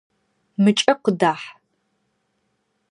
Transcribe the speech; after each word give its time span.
Мыкӏэ 0.63 0.93
къыдахь! 1.03 1.47